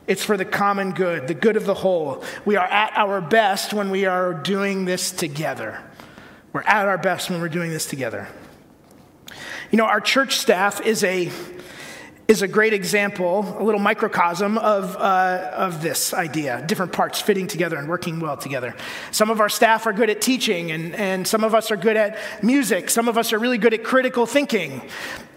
[0.07, 2.23] It's for the common good, the good of the whole.
[2.45, 5.83] We are at our best when we are doing this together.
[6.53, 8.29] We're at our best when we're doing this together.
[9.73, 11.33] You know, our church staff is a
[12.29, 17.47] is a great example, a little microcosm of, uh, of this idea, different parts fitting
[17.47, 18.75] together and working well together.
[19.13, 21.97] Some of our staff are good at teaching, and, and some of us are good
[21.97, 22.91] at music.
[22.91, 24.83] Some of us are really good at critical thinking.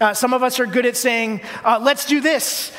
[0.00, 2.72] Uh, some of us are good at saying, uh, let's do this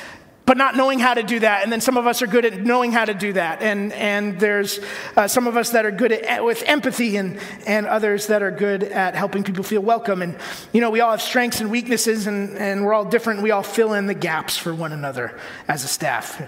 [0.52, 1.64] but not knowing how to do that.
[1.64, 3.62] And then some of us are good at knowing how to do that.
[3.62, 4.82] And, and there's
[5.16, 8.52] uh, some of us that are good at, with empathy and, and others that are
[8.52, 10.22] good at helping people feel welcome.
[10.22, 10.36] And,
[10.74, 13.42] you know, we all have strengths and weaknesses and, and we're all different.
[13.42, 16.42] We all fill in the gaps for one another as a staff.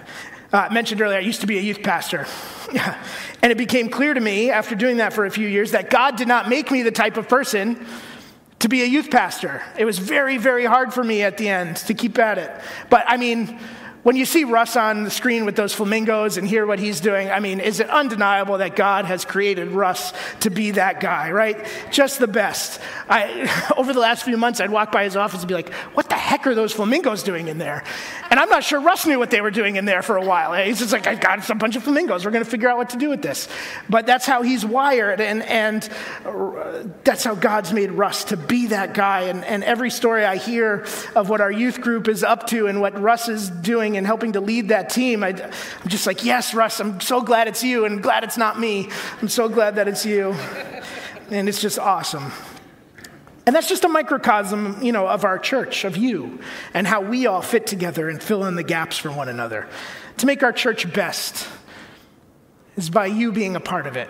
[0.51, 2.27] Uh, mentioned earlier, I used to be a youth pastor.
[3.41, 6.17] and it became clear to me after doing that for a few years that God
[6.17, 7.87] did not make me the type of person
[8.59, 9.61] to be a youth pastor.
[9.77, 12.51] It was very, very hard for me at the end to keep at it.
[12.89, 13.59] But I mean,
[14.03, 17.31] when you see Russ on the screen with those flamingos and hear what he's doing,
[17.31, 20.11] I mean, is it undeniable that God has created Russ
[20.41, 21.65] to be that guy, right?
[21.89, 22.81] Just the best.
[23.09, 26.09] I, over the last few months, I'd walk by his office and be like, what
[26.09, 27.83] the heck are those flamingos doing in there?
[28.29, 30.53] And I'm not sure Russ knew what they were doing in there for a while.
[30.53, 32.25] Eh, he's just like, I got a bunch of flamingos.
[32.25, 33.47] We're going to figure out what to do with this.
[33.89, 35.87] But that's how he's wired, and, and
[36.25, 39.21] uh, that's how God's made Russ to be that guy.
[39.23, 40.85] And, and every story I hear
[41.15, 44.33] of what our youth group is up to and what Russ is doing and helping
[44.33, 45.51] to lead that team, I, am
[45.87, 48.89] just like, yes, Russ, I'm so glad it's you and glad it's not me.
[49.21, 50.31] I'm so glad that it's you.
[51.31, 52.31] and it's just awesome.
[53.45, 56.39] And that's just a microcosm, you know, of our church, of you,
[56.73, 59.67] and how we all fit together and fill in the gaps for one another.
[60.17, 61.47] To make our church best
[62.77, 64.09] is by you being a part of it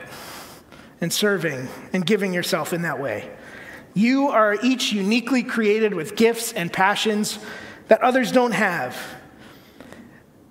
[1.02, 3.30] and serving and giving yourself in that way.
[3.94, 7.40] You are each uniquely created with gifts and passions
[7.88, 8.98] that others don't have.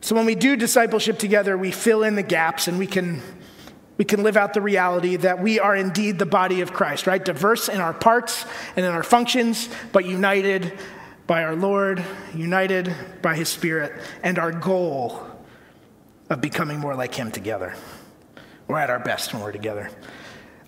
[0.02, 3.22] So when we do discipleship together, we fill in the gaps and we can,
[3.98, 7.24] we can live out the reality that we are indeed the body of Christ, right?
[7.24, 10.76] Diverse in our parts and in our functions, but united
[11.28, 13.92] by our Lord, united by his Spirit,
[14.24, 15.24] and our goal
[16.28, 17.76] of becoming more like him together.
[18.66, 19.88] We're at our best when we're together.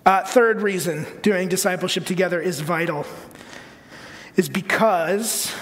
[0.05, 3.05] Uh, third reason doing discipleship together is vital
[4.37, 5.53] is because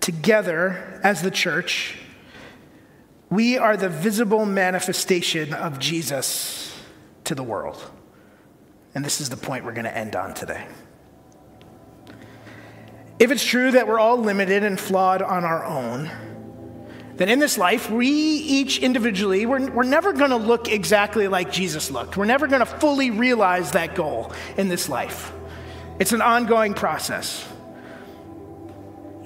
[0.00, 1.99] together as the church,
[3.30, 6.76] we are the visible manifestation of Jesus
[7.24, 7.80] to the world.
[8.94, 10.66] And this is the point we're going to end on today.
[13.20, 16.10] If it's true that we're all limited and flawed on our own,
[17.16, 21.52] then in this life, we each individually, we're, we're never going to look exactly like
[21.52, 22.16] Jesus looked.
[22.16, 25.32] We're never going to fully realize that goal in this life.
[26.00, 27.46] It's an ongoing process.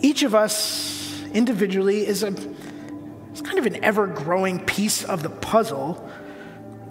[0.00, 2.32] Each of us individually is a
[3.34, 6.08] it's kind of an ever growing piece of the puzzle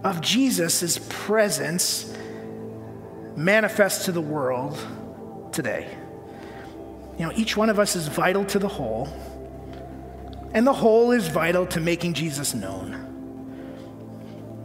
[0.04, 2.14] of Jesus' presence
[3.38, 4.78] manifest to the world
[5.54, 5.88] today.
[7.18, 9.08] You know, each one of us is vital to the whole,
[10.54, 12.92] and the whole is vital to making Jesus known.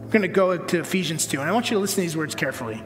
[0.01, 2.17] We're going to go to Ephesians 2, and I want you to listen to these
[2.17, 2.83] words carefully.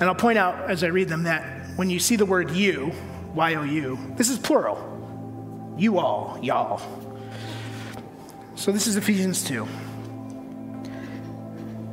[0.00, 1.44] And I'll point out as I read them that
[1.76, 2.90] when you see the word you,
[3.34, 5.74] Y O U, this is plural.
[5.76, 7.03] You all, y'all.
[8.56, 9.66] So this is Ephesians 2.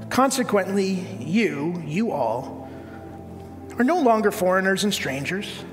[0.09, 2.70] Consequently, you, you all,
[3.80, 5.64] are no longer foreigners and strangers,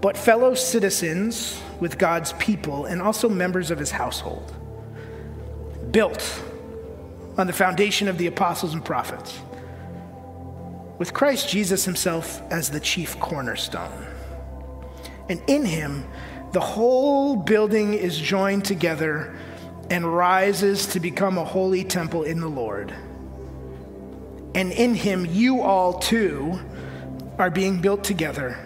[0.00, 4.54] but fellow citizens with God's people and also members of his household.
[5.90, 6.42] built
[7.36, 9.38] on the foundation of the apostles and prophets,
[10.98, 14.06] with Christ Jesus himself as the chief cornerstone.
[15.28, 16.06] And in him,
[16.52, 19.36] the whole building is joined together
[19.90, 22.94] and rises to become a holy temple in the Lord.
[24.54, 26.58] And in him, you all too
[27.38, 28.58] are being built together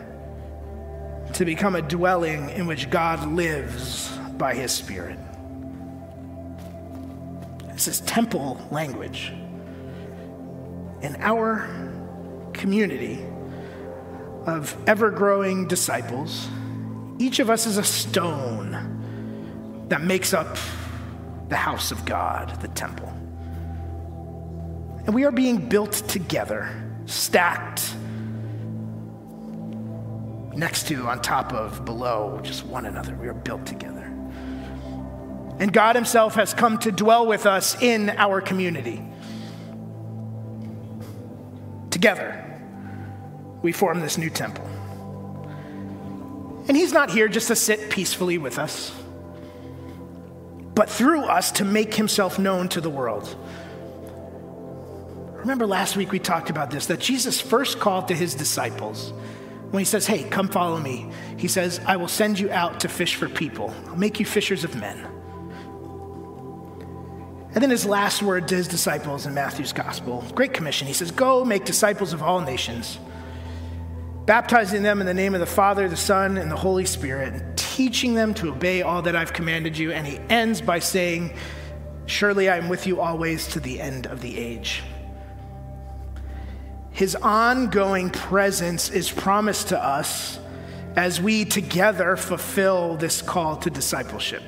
[1.35, 4.09] to become a dwelling in which God lives
[4.39, 5.19] by his Spirit.
[7.73, 9.33] This is temple language.
[11.03, 11.69] In our
[12.53, 13.25] community
[14.47, 16.49] of ever growing disciples,
[17.19, 20.57] each of us is a stone that makes up
[21.51, 23.09] the house of God, the temple.
[25.05, 26.71] And we are being built together,
[27.07, 27.95] stacked
[30.55, 33.15] next to, on top of, below, just one another.
[33.17, 34.05] We are built together.
[35.59, 39.03] And God Himself has come to dwell with us in our community.
[41.91, 42.45] Together,
[43.63, 44.67] we form this new temple.
[46.69, 48.95] And He's not here just to sit peacefully with us,
[50.81, 53.37] but through us to make Himself known to the world.
[55.35, 59.13] Remember last week we talked about this that Jesus first called to His disciples
[59.73, 62.89] when he says, Hey, come follow me, he says, I will send you out to
[62.89, 63.75] fish for people.
[63.89, 65.05] I'll make you fishers of men.
[67.53, 71.11] And then his last word to his disciples in Matthew's gospel, Great Commission, he says,
[71.11, 72.99] Go make disciples of all nations,
[74.27, 78.15] baptizing them in the name of the Father, the Son, and the Holy Spirit, teaching
[78.15, 79.93] them to obey all that I've commanded you.
[79.93, 81.35] And he ends by saying,
[82.07, 84.83] Surely I am with you always to the end of the age.
[86.91, 90.39] His ongoing presence is promised to us
[90.97, 94.43] as we together fulfill this call to discipleship.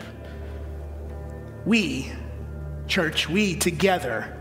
[1.65, 2.13] We,
[2.89, 4.37] church, we together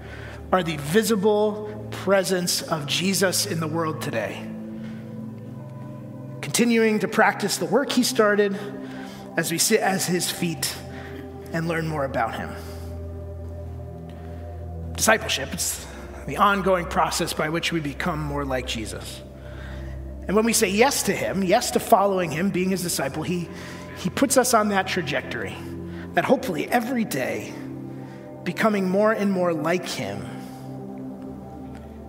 [0.52, 4.51] are the visible presence of Jesus in the world today.
[6.42, 8.58] Continuing to practice the work he started
[9.38, 10.76] as we sit at his feet
[11.54, 12.50] and learn more about him.
[14.96, 15.86] Discipleship, it's
[16.28, 19.22] the ongoing process by which we become more like Jesus.
[20.28, 23.48] And when we say yes to him, yes to following him, being his disciple, he,
[23.98, 25.56] he puts us on that trajectory
[26.14, 27.54] that hopefully every day,
[28.44, 30.26] becoming more and more like him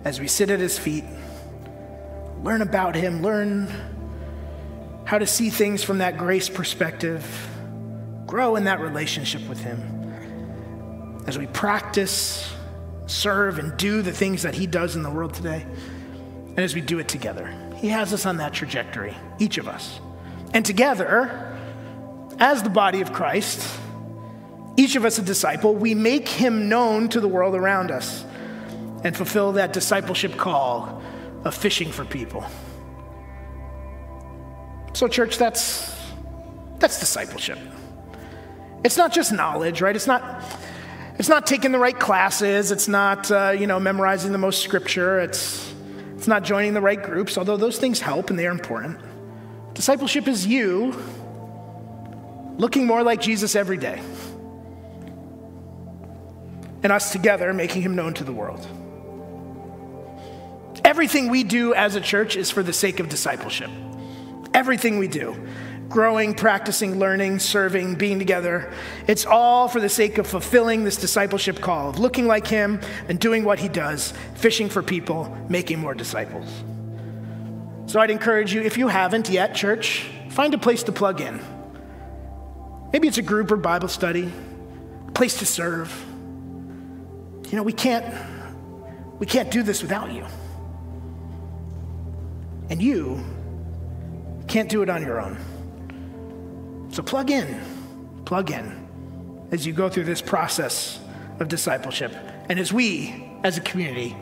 [0.03, 1.05] as we sit at his feet,
[2.41, 3.67] learn about him, learn
[5.05, 7.25] how to see things from that grace perspective,
[8.25, 11.23] grow in that relationship with him.
[11.27, 12.53] As we practice
[13.07, 15.65] serve and do the things that He does in the world today.
[16.49, 19.99] And as we do it together, He has us on that trajectory, each of us.
[20.53, 21.57] And together,
[22.39, 23.79] as the body of Christ,
[24.77, 28.25] each of us a disciple, we make Him known to the world around us
[29.03, 31.01] and fulfill that discipleship call
[31.43, 32.45] of fishing for people.
[34.93, 35.95] So, church, that's,
[36.79, 37.57] that's discipleship.
[38.83, 39.95] It's not just knowledge, right?
[39.95, 40.43] It's not
[41.19, 42.71] it's not taking the right classes.
[42.71, 45.19] It's not, uh, you know, memorizing the most scripture.
[45.19, 45.71] It's,
[46.15, 48.99] it's not joining the right groups, although those things help and they are important.
[49.73, 50.95] Discipleship is you
[52.57, 54.01] looking more like Jesus every day
[56.81, 58.67] and us together making him known to the world.
[60.83, 63.69] Everything we do as a church is for the sake of discipleship.
[64.53, 65.35] Everything we do
[65.93, 68.73] growing, practicing, learning, serving, being together.
[69.07, 73.19] It's all for the sake of fulfilling this discipleship call of looking like Him and
[73.19, 76.49] doing what He does, fishing for people, making more disciples.
[77.85, 81.39] So I'd encourage you, if you haven't yet, church, find a place to plug in.
[82.91, 84.31] Maybe it's a group or Bible study,
[85.07, 85.93] a place to serve.
[87.49, 88.05] You know, we can't
[89.19, 90.25] we can't do this without you.
[92.71, 93.23] And you
[94.53, 95.35] can't do it on your own.
[96.91, 97.59] So plug in,
[98.23, 100.99] plug in as you go through this process
[101.39, 102.13] of discipleship
[102.49, 104.15] and as we, as a community,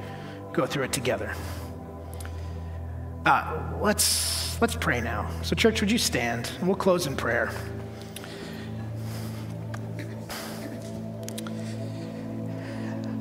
[0.54, 1.36] go through it together.
[3.26, 5.30] Uh, let's, let's pray now.
[5.42, 6.50] So, church, would you stand?
[6.60, 7.52] And we'll close in prayer.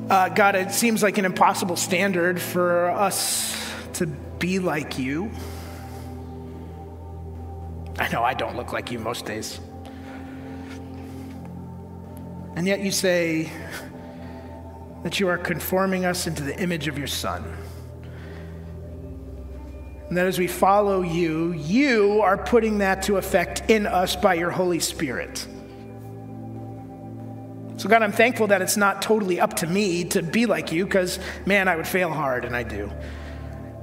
[0.09, 3.53] Uh, God, it seems like an impossible standard for us
[3.95, 5.29] to be like you.
[8.01, 9.59] I know I don't look like you most days.
[12.55, 13.51] And yet you say
[15.03, 17.45] that you are conforming us into the image of your Son.
[20.09, 24.33] And that as we follow you, you are putting that to effect in us by
[24.33, 25.47] your Holy Spirit.
[27.77, 30.85] So, God, I'm thankful that it's not totally up to me to be like you,
[30.85, 32.91] because, man, I would fail hard, and I do.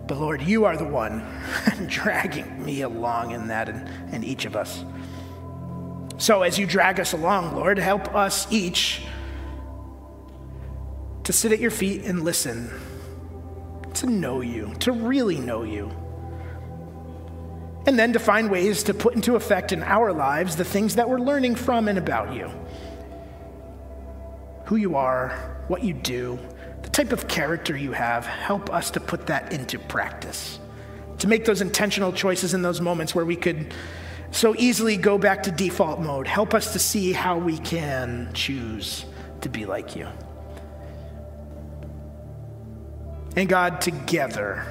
[0.09, 1.23] But, Lord, you are the one
[1.87, 4.85] dragging me along in that and, and each of us.
[6.17, 9.03] So, as you drag us along, Lord, help us each
[11.25, 12.71] to sit at your feet and listen,
[13.95, 15.93] to know you, to really know you.
[17.87, 21.09] And then to find ways to put into effect in our lives the things that
[21.09, 22.51] we're learning from and about you
[24.65, 26.39] who you are, what you do,
[26.83, 30.59] the type of character you have, help us to put that into practice.
[31.19, 33.75] To make those intentional choices in those moments where we could
[34.31, 36.27] so easily go back to default mode.
[36.27, 39.05] Help us to see how we can choose
[39.41, 40.07] to be like you.
[43.37, 44.67] And God, together,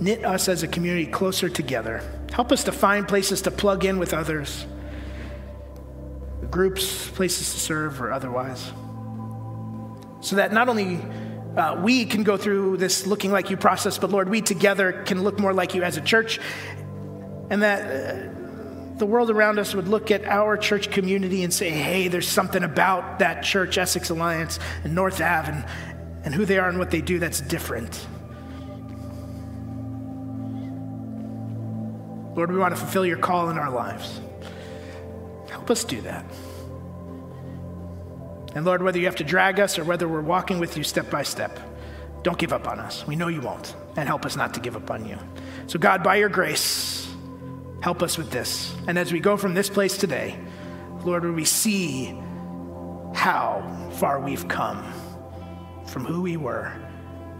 [0.00, 2.02] knit us as a community closer together.
[2.32, 4.66] Help us to find places to plug in with others
[6.50, 8.72] groups, places to serve, or otherwise.
[10.22, 11.00] So that not only
[11.56, 15.22] uh, we can go through this looking like you process, but Lord, we together can
[15.22, 16.40] look more like you as a church,
[17.50, 21.70] and that uh, the world around us would look at our church community and say,
[21.70, 25.66] hey, there's something about that church, Essex Alliance, and North Ave, and,
[26.24, 28.06] and who they are and what they do that's different.
[32.36, 34.20] Lord, we want to fulfill your call in our lives.
[35.50, 36.24] Help us do that.
[38.54, 41.10] And Lord, whether you have to drag us or whether we're walking with you step
[41.10, 41.58] by step,
[42.22, 43.06] don't give up on us.
[43.06, 43.74] We know you won't.
[43.96, 45.18] And help us not to give up on you.
[45.66, 47.12] So, God, by your grace,
[47.82, 48.74] help us with this.
[48.86, 50.38] And as we go from this place today,
[51.04, 52.18] Lord, would we see
[53.14, 54.82] how far we've come
[55.86, 56.72] from who we were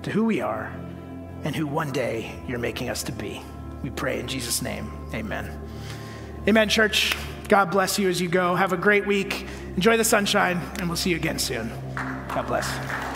[0.03, 0.73] to who we are
[1.45, 3.41] and who one day you're making us to be.
[3.83, 4.91] We pray in Jesus' name.
[5.15, 5.51] Amen.
[6.47, 7.17] Amen, church.
[7.49, 8.55] God bless you as you go.
[8.55, 9.47] Have a great week.
[9.77, 11.71] Enjoy the sunshine, and we'll see you again soon.
[12.29, 13.12] God bless.